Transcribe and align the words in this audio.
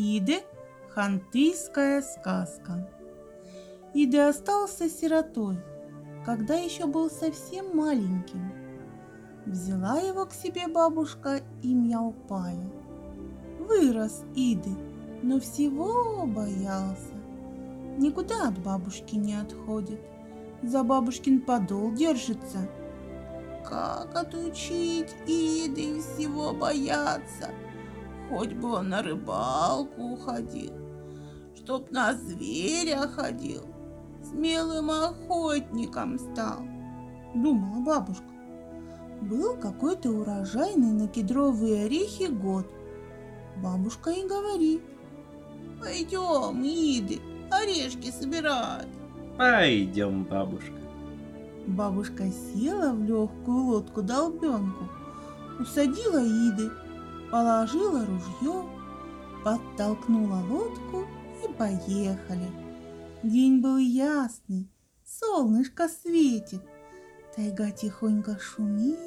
Иды 0.00 0.44
Хантыйская 0.90 2.02
сказка. 2.02 2.88
Ида 3.94 4.28
остался 4.28 4.88
сиротой, 4.88 5.58
когда 6.24 6.54
еще 6.54 6.86
был 6.86 7.10
совсем 7.10 7.76
маленьким. 7.76 8.52
Взяла 9.44 9.98
его 9.98 10.24
к 10.26 10.32
себе 10.32 10.68
бабушка 10.68 11.40
и 11.64 11.74
Мяупая. 11.74 12.70
Вырос 13.58 14.22
Иды, 14.36 14.70
но 15.24 15.40
всего 15.40 16.24
боялся. 16.26 17.14
Никуда 17.98 18.50
от 18.50 18.58
бабушки 18.60 19.16
не 19.16 19.34
отходит, 19.34 20.00
за 20.62 20.84
бабушкин 20.84 21.40
подол 21.40 21.92
держится. 21.92 22.70
Как 23.68 24.14
отучить 24.14 25.12
Иды 25.26 26.00
всего 26.00 26.52
бояться? 26.52 27.50
Хоть 28.28 28.52
бы 28.52 28.72
он 28.72 28.90
на 28.90 29.02
рыбалку 29.02 30.16
ходил, 30.16 30.72
чтоб 31.54 31.90
на 31.90 32.14
зверя 32.14 33.08
ходил, 33.08 33.64
смелым 34.22 34.90
охотником 34.90 36.18
стал, 36.18 36.60
думала 37.34 37.80
бабушка. 37.84 38.24
Был 39.22 39.56
какой-то 39.56 40.10
урожайный 40.10 40.92
на 40.92 41.08
кедровые 41.08 41.86
орехи 41.86 42.30
год. 42.30 42.66
Бабушка 43.56 44.10
и 44.10 44.26
говорит, 44.26 44.82
пойдем, 45.80 46.62
Иды, 46.62 47.20
орешки 47.50 48.12
собирать. 48.12 48.86
Пойдем, 49.36 50.24
бабушка. 50.24 50.72
Бабушка 51.66 52.24
села 52.30 52.92
в 52.92 53.02
легкую 53.02 53.64
лодку 53.64 54.02
долбенку, 54.02 54.88
усадила 55.58 56.22
Иды 56.22 56.70
положила 57.30 58.06
ружье, 58.06 58.64
подтолкнула 59.44 60.42
лодку 60.48 61.06
и 61.44 61.52
поехали. 61.52 62.50
День 63.22 63.60
был 63.60 63.76
ясный, 63.78 64.70
солнышко 65.04 65.88
светит, 65.88 66.62
тайга 67.34 67.70
тихонько 67.70 68.38
шумит. 68.38 68.98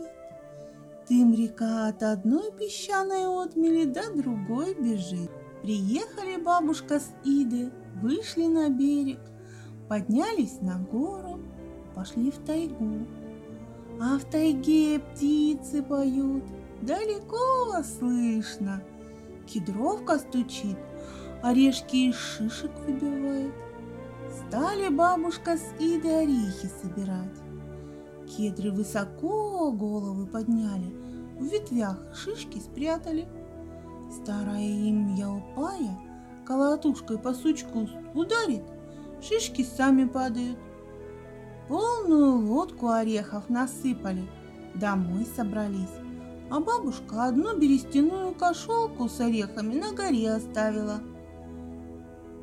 Дым 1.09 1.33
река 1.33 1.88
от 1.88 2.03
одной 2.03 2.52
песчаной 2.52 3.25
отмели 3.44 3.86
до 3.86 4.14
другой 4.16 4.75
бежит. 4.75 5.30
Приехали 5.61 6.42
бабушка 6.42 6.99
с 6.99 7.14
Иды, 7.23 7.72
вышли 8.02 8.45
на 8.45 8.69
берег, 8.69 9.19
поднялись 9.89 10.61
на 10.61 10.80
гору, 10.80 11.39
пошли 11.95 12.31
в 12.31 12.38
тайгу. 12.45 13.05
А 13.99 14.17
в 14.17 14.23
тайге 14.25 14.99
птицы 14.99 15.83
поют– 15.83 16.44
далеко 16.81 17.83
слышно. 17.83 18.81
Кедровка 19.45 20.19
стучит, 20.19 20.77
орешки 21.43 22.09
из 22.09 22.15
шишек 22.15 22.71
выбивает. 22.85 23.53
Стали 24.47 24.89
бабушка 24.89 25.57
с 25.57 25.73
Идой 25.79 26.23
орехи 26.23 26.69
собирать. 26.81 27.37
Кедры 28.27 28.71
высоко 28.71 29.71
головы 29.71 30.25
подняли, 30.25 30.95
в 31.37 31.43
ветвях 31.43 31.97
шишки 32.15 32.59
спрятали. 32.59 33.27
Старая 34.09 34.61
им 34.61 35.15
ялпая 35.15 35.99
колотушкой 36.45 37.17
по 37.17 37.33
сучку 37.33 37.87
ударит, 38.13 38.63
шишки 39.21 39.63
сами 39.63 40.05
падают. 40.05 40.57
Полную 41.67 42.45
лодку 42.45 42.89
орехов 42.89 43.49
насыпали, 43.49 44.27
домой 44.75 45.25
собрались 45.35 46.00
а 46.52 46.59
бабушка 46.59 47.27
одну 47.27 47.57
берестяную 47.57 48.35
кошелку 48.35 49.07
с 49.07 49.21
орехами 49.21 49.75
на 49.75 49.94
горе 49.94 50.33
оставила. 50.33 50.99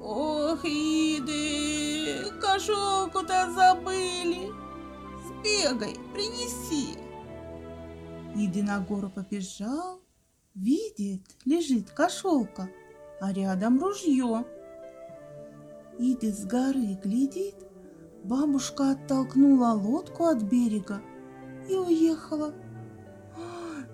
Ох, 0.01 0.65
Иды, 0.65 2.31
кошелку-то 2.41 3.53
забыли. 3.53 4.51
Сбегай, 5.27 5.95
принеси. 6.15 6.97
Иды 8.35 8.63
на 8.63 8.81
гору 8.81 9.11
побежал, 9.11 10.01
видит, 10.55 11.23
лежит 11.45 11.91
кошелка, 11.91 12.71
а 13.21 13.31
рядом 13.35 13.79
ружье. 13.79 14.47
Иды 15.99 16.33
с 16.33 16.47
горы 16.47 16.99
глядит, 17.05 17.57
бабушка 18.25 18.93
оттолкнула 18.93 19.73
лодку 19.73 20.25
от 20.25 20.43
берега 20.45 21.03
и 21.69 21.75
уехала. 21.75 22.55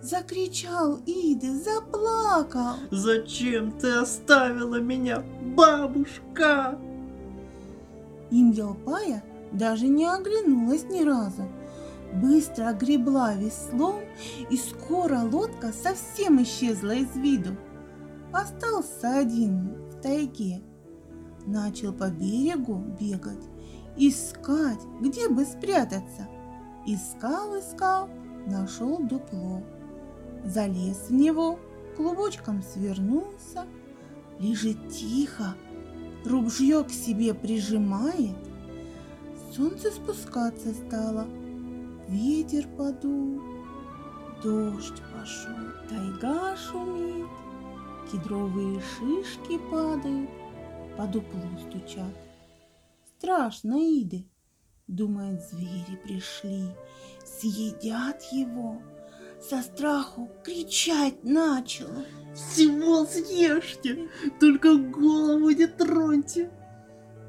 Закричал 0.05 0.99
Иды, 1.07 1.51
заплакал. 1.59 2.75
Зачем 2.91 3.73
ты 3.73 3.91
оставила 3.91 4.79
меня, 4.79 5.25
бабушка? 5.57 6.79
Имьялпая 8.31 9.25
даже 9.51 9.89
не 9.89 10.05
оглянулась 10.05 10.85
ни 10.91 11.03
разу. 11.03 11.49
Быстро 12.17 12.69
огребла 12.69 13.33
веслом, 13.33 14.03
и 14.51 14.59
скоро 14.59 15.21
лодка 15.21 15.73
совсем 15.73 16.43
исчезла 16.43 16.91
из 16.91 17.17
виду. 17.17 17.57
Остался 18.31 19.21
один 19.21 19.75
в 19.89 20.03
тайге. 20.03 20.61
Начал 21.47 21.95
по 21.95 22.11
берегу 22.11 22.75
бегать, 23.01 23.49
искать, 23.97 24.81
где 25.01 25.31
бы 25.31 25.47
спрятаться. 25.47 26.29
Искал, 26.87 27.59
искал, 27.59 28.11
нашел 28.47 28.99
дупло 28.99 29.63
залез 30.45 31.09
в 31.09 31.13
него, 31.13 31.59
клубочком 31.97 32.63
свернулся, 32.63 33.67
лежит 34.39 34.89
тихо, 34.89 35.55
ружье 36.25 36.85
к 36.85 36.91
себе 36.91 37.35
прижимает. 37.35 38.37
Солнце 39.55 39.91
спускаться 39.91 40.75
стало, 40.75 41.27
ветер 42.09 42.67
подул, 42.77 43.41
дождь 44.43 45.01
пошел, 45.13 45.55
тайга 45.89 46.57
шумит, 46.57 47.29
кедровые 48.11 48.81
шишки 48.81 49.59
падают, 49.71 50.31
по 50.97 51.07
дуплу 51.07 51.41
стучат. 51.69 52.15
Страшно, 53.17 53.77
Иды, 53.79 54.27
думает, 54.87 55.43
звери 55.43 55.97
пришли, 56.05 56.69
съедят 57.25 58.23
его 58.33 58.81
со 59.49 59.61
страху 59.63 60.31
кричать 60.43 61.23
начала. 61.23 62.05
Всего 62.35 63.05
съешьте, 63.05 64.09
только 64.41 64.75
голову 64.77 65.51
не 65.51 65.67
троньте. 65.67 66.51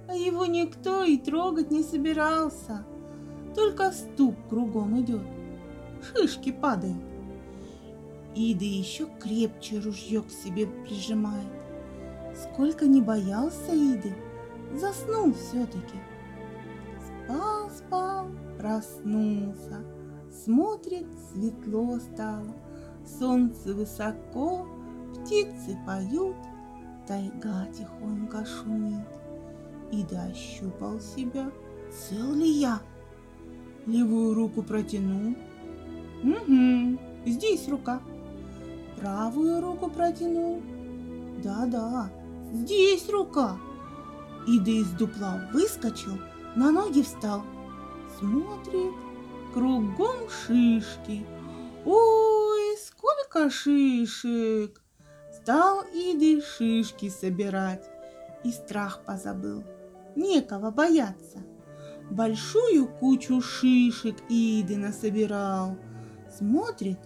А 0.07 0.15
его 0.15 0.45
никто 0.45 1.03
и 1.03 1.17
трогать 1.17 1.71
не 1.71 1.83
собирался. 1.83 2.85
Только 3.53 3.91
стук 3.91 4.35
кругом 4.49 5.01
идет. 5.01 5.21
Шишки 6.01 6.51
падают. 6.51 7.03
Ида 8.35 8.65
еще 8.65 9.07
крепче 9.19 9.79
ружье 9.79 10.21
к 10.21 10.29
себе 10.29 10.67
прижимает. 10.67 11.47
Сколько 12.35 12.85
не 12.85 13.01
боялся 13.01 13.71
Иды, 13.71 14.13
заснул 14.73 15.33
все-таки. 15.33 15.97
Спал, 17.27 17.69
спал, 17.69 18.27
проснулся 18.57 19.94
Смотрит, 20.43 21.07
светло 21.31 21.97
стало, 21.99 22.53
солнце 23.19 23.73
высоко, 23.73 24.67
птицы 25.13 25.77
поют, 25.87 26.35
тайга 27.07 27.67
тихонько 27.73 28.45
шумит. 28.45 29.07
И 29.91 30.03
дощупал 30.03 30.99
себя, 30.99 31.49
цел 31.89 32.33
ли 32.33 32.49
я? 32.49 32.81
Левую 33.85 34.33
руку 34.33 34.61
протянул. 34.61 35.35
Угу, 36.23 36.99
здесь 37.25 37.69
рука. 37.69 38.01
Правую 38.99 39.61
руку 39.61 39.89
протянул. 39.89 40.61
Да-да, 41.43 42.11
здесь 42.51 43.07
рука. 43.09 43.57
Ида 44.47 44.71
из 44.71 44.89
дупла 44.91 45.47
выскочил, 45.53 46.17
на 46.55 46.71
ноги 46.71 47.01
встал. 47.01 47.43
Смотрит, 48.19 48.93
кругом 49.55 50.29
шишки. 50.29 51.25
Ой, 51.85 52.77
сколько 52.77 53.49
шишек! 53.49 54.81
Стал 55.33 55.83
Иды 55.93 56.41
шишки 56.41 57.07
собирать 57.07 57.89
и 58.43 58.51
страх 58.51 59.03
позабыл. 59.05 59.63
Некого 60.17 60.71
бояться. 60.71 61.39
Большую 62.11 62.89
кучу 62.99 63.39
шишек 63.39 64.17
Иды 64.27 64.75
насобирал. 64.75 65.77
Смотрит, 66.37 66.99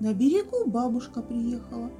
на 0.00 0.12
берегу 0.12 0.68
бабушка 0.68 1.22
приехала. 1.22 1.92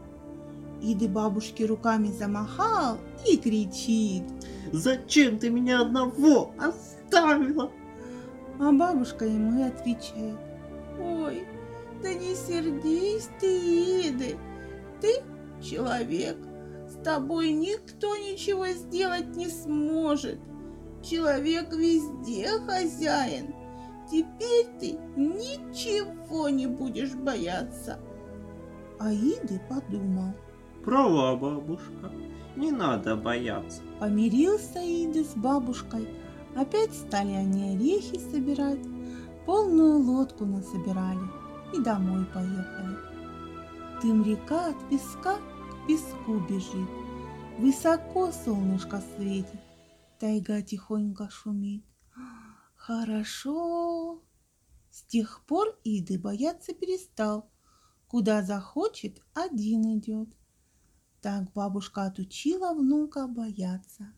Иды 0.83 1.07
бабушке 1.07 1.67
руками 1.67 2.09
замахал 2.09 2.99
и 3.25 3.37
кричит. 3.37 4.25
Зачем 4.73 5.39
ты 5.39 5.49
меня 5.49 5.83
одного 5.83 6.53
оставила? 6.59 7.71
А 8.61 8.73
бабушка 8.73 9.25
ему 9.25 9.61
и 9.61 9.63
отвечает. 9.63 10.39
Ой, 11.01 11.45
да 12.03 12.15
не 12.15 12.35
сердись 12.35 13.29
ты, 13.41 14.09
Иды, 14.09 14.37
ты 15.01 15.23
человек, 15.63 16.37
тобой 17.03 17.53
никто 17.53 18.17
ничего 18.17 18.67
сделать 18.69 19.37
не 19.37 19.49
сможет. 19.49 20.39
Человек 21.03 21.73
везде 21.73 22.49
хозяин. 22.67 23.55
Теперь 24.11 24.67
ты 24.79 24.99
ничего 25.17 26.49
не 26.49 26.67
будешь 26.67 27.15
бояться. 27.15 27.99
Аиды 28.99 29.61
подумал. 29.69 30.35
Права, 30.85 31.37
бабушка. 31.37 32.11
Не 32.57 32.73
надо 32.73 33.17
бояться. 33.17 33.83
Помирился 33.99 34.81
Аиды 34.81 35.25
с 35.25 35.35
бабушкой. 35.35 36.09
Опять 36.57 36.95
стали 36.95 37.33
они 37.33 37.75
орехи 37.75 38.19
собирать. 38.31 38.81
Полную 39.47 39.99
лодку 39.99 40.45
насобирали 40.45 41.27
и 41.75 41.83
домой 41.83 42.27
поехали. 42.27 42.97
Дым 44.03 44.23
река 44.23 44.69
от 44.69 44.89
песка 44.89 45.37
к 45.37 45.87
песку 45.87 46.41
бежит. 46.49 46.89
Высоко 47.59 48.33
солнышко 48.33 49.03
светит, 49.15 49.61
тайга 50.19 50.63
тихонько 50.63 51.29
шумит. 51.31 51.85
Хорошо. 52.75 54.23
С 54.91 55.03
тех 55.03 55.45
пор 55.47 55.79
Иды 55.85 56.19
бояться 56.19 56.73
перестал. 56.73 57.51
Куда 58.09 58.43
захочет, 58.43 59.23
один 59.35 59.99
идет. 59.99 60.29
Так 61.21 61.53
бабушка 61.53 62.05
отучила 62.07 62.73
внука 62.73 63.29
бояться. 63.29 64.13